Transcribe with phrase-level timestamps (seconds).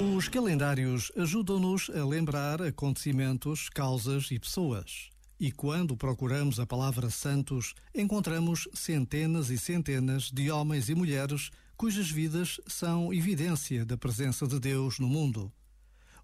[0.00, 5.10] Os calendários ajudam-nos a lembrar acontecimentos, causas e pessoas.
[5.38, 12.10] E quando procuramos a palavra santos, encontramos centenas e centenas de homens e mulheres cujas
[12.10, 15.52] vidas são evidência da presença de Deus no mundo.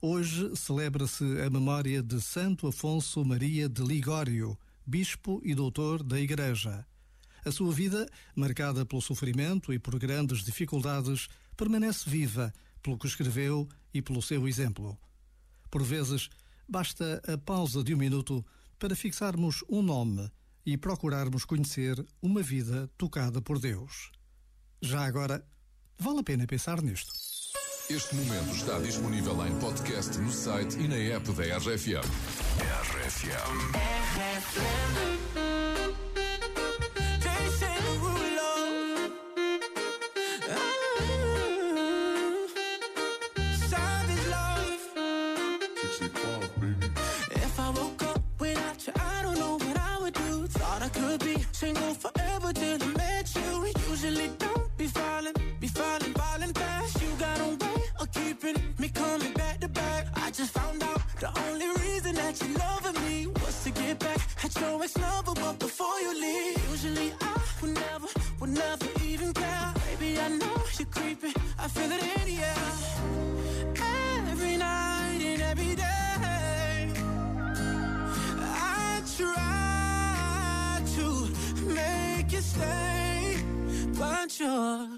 [0.00, 6.86] Hoje celebra-se a memória de Santo Afonso Maria de Ligório, bispo e doutor da Igreja.
[7.44, 12.52] A sua vida, marcada pelo sofrimento e por grandes dificuldades, permanece viva
[12.86, 14.96] pelo que escreveu e pelo seu exemplo.
[15.68, 16.30] Por vezes,
[16.68, 18.46] basta a pausa de um minuto
[18.78, 20.30] para fixarmos um nome
[20.64, 24.12] e procurarmos conhecer uma vida tocada por Deus.
[24.80, 25.44] Já agora,
[25.98, 27.12] vale a pena pensar nisto.
[27.90, 32.06] Este momento está disponível em podcast no site e na app da RFM.
[32.92, 33.76] RFM.
[46.00, 50.46] If I woke up without you, I don't know what I would do.
[50.46, 53.72] Thought I could be single forever till I met you.
[53.90, 57.00] Usually don't be falling, be falling, falling fast.
[57.00, 60.06] You got a way of keeping me coming back to back.
[60.16, 64.20] I just found out the only reason that you loving me was to get back
[64.44, 65.32] at your ex-lover.
[65.34, 68.08] But before you leave, usually I would never,
[68.40, 69.72] would never even care.
[69.98, 71.34] Baby, I know you're creeping.
[71.58, 72.55] I feel it in the air.
[82.36, 83.38] You stay,
[83.98, 84.88] but you're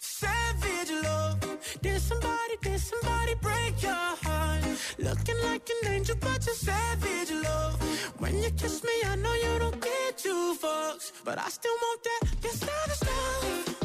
[0.00, 1.38] savage love.
[1.80, 4.64] Did somebody, did somebody break your heart?
[4.98, 7.74] Looking like an angel, but you're savage love.
[8.18, 12.00] When you kiss me, I know you don't get two fucks, but I still want
[12.08, 12.22] that.
[12.42, 13.76] Your savage love.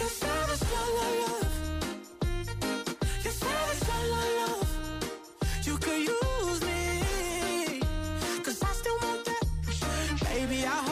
[0.00, 1.52] Your savage love, love, love.
[3.42, 4.70] Savage love, love.
[5.66, 7.80] You could use me,
[8.44, 9.44] cause I still want that.
[10.28, 10.91] Baby, I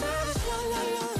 [0.00, 1.15] sabes, la la la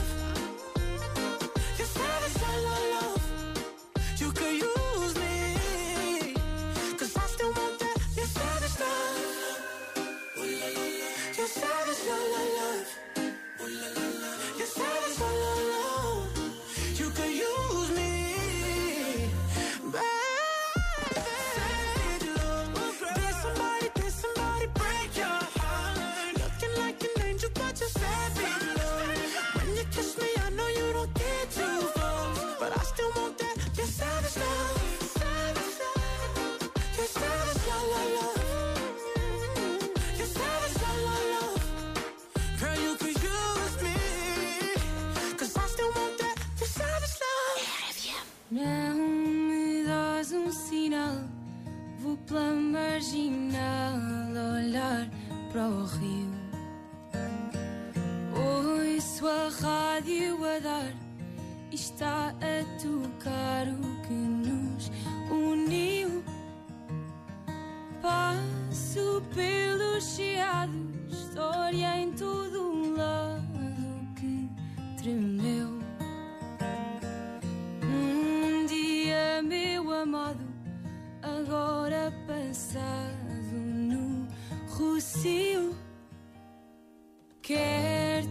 [50.47, 51.25] um sinal,
[51.99, 53.99] vou pela marginal
[54.57, 55.11] olhar
[55.51, 56.37] para o rio.
[58.33, 60.95] Ouço a rádio a dar
[61.73, 64.91] está a tocar o que nos
[65.31, 66.23] uniu.
[68.01, 70.73] Passo pelo chiado,
[71.11, 72.36] história em todo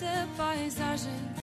[0.00, 1.28] te pajzaży